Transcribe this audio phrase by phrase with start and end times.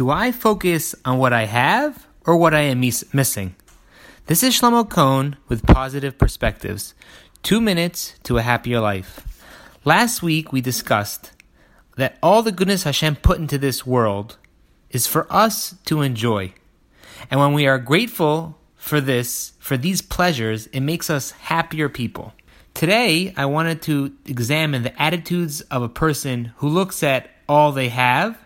[0.00, 3.54] Do I focus on what I have or what I am mis- missing?
[4.28, 6.94] This is Shlomo Cohn with Positive Perspectives.
[7.42, 9.20] Two minutes to a happier life.
[9.84, 11.32] Last week we discussed
[11.98, 14.38] that all the goodness Hashem put into this world
[14.88, 16.54] is for us to enjoy.
[17.30, 22.32] And when we are grateful for this, for these pleasures, it makes us happier people.
[22.72, 27.90] Today, I wanted to examine the attitudes of a person who looks at all they
[27.90, 28.38] have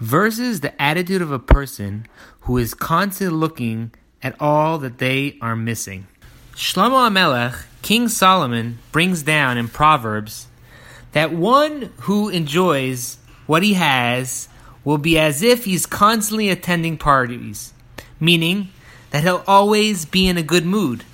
[0.00, 2.06] versus the attitude of a person
[2.40, 6.06] who is constantly looking at all that they are missing.
[6.54, 10.48] Shlomo Hamelech, King Solomon, brings down in Proverbs
[11.12, 14.48] that one who enjoys what he has
[14.84, 17.72] will be as if he's constantly attending parties,
[18.18, 18.68] meaning
[19.10, 21.04] that he'll always be in a good mood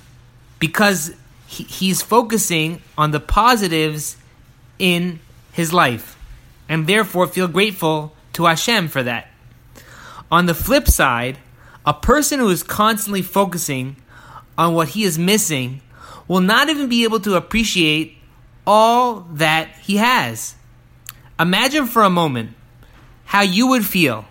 [0.59, 1.13] because
[1.45, 4.17] he, he's focusing on the positives
[4.79, 5.19] in
[5.51, 6.17] his life
[6.69, 9.27] and therefore feel grateful to Hashem for that.
[10.31, 11.39] On the flip side,
[11.85, 13.95] a person who is constantly focusing
[14.57, 15.81] on what he is missing
[16.27, 18.15] will not even be able to appreciate
[18.67, 20.53] all that he has.
[21.39, 22.51] Imagine for a moment
[23.25, 24.25] how you would feel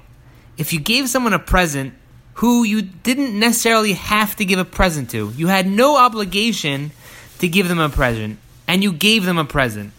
[0.56, 1.92] if you gave someone a present
[2.34, 5.32] who you didn't necessarily have to give a present to.
[5.36, 6.92] You had no obligation
[7.40, 8.38] to give them a present,
[8.68, 9.92] and you gave them a present.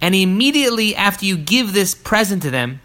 [0.00, 2.81] And immediately after you give this present to them,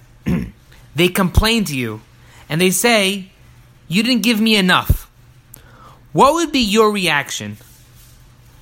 [0.97, 2.01] they complain to you
[2.49, 3.29] and they say,
[3.87, 5.09] You didn't give me enough.
[6.11, 7.57] What would be your reaction?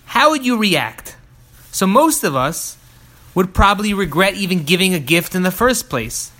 [0.05, 1.15] How would you react?
[1.71, 2.77] So, most of us
[3.33, 6.31] would probably regret even giving a gift in the first place.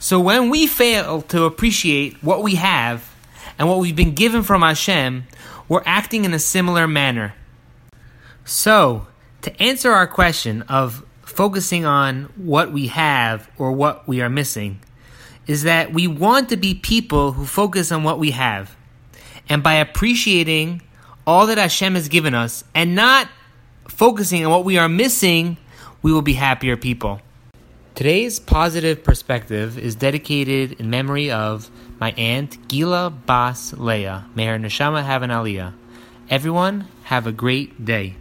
[0.00, 3.08] So, when we fail to appreciate what we have
[3.56, 5.24] and what we've been given from Hashem,
[5.68, 7.34] we're acting in a similar manner.
[8.44, 9.06] So,
[9.42, 14.80] to answer our question of focusing on what we have or what we are missing
[15.48, 18.76] is that we want to be people who focus on what we have.
[19.48, 20.82] And by appreciating
[21.26, 23.28] all that Hashem has given us and not
[23.88, 25.56] focusing on what we are missing,
[26.02, 27.20] we will be happier people.
[27.94, 31.68] Today's positive perspective is dedicated in memory of
[31.98, 34.26] my aunt Gila Bas Leah.
[34.36, 35.72] May her neshama have an aliyah.
[36.30, 38.14] Everyone, have a great day.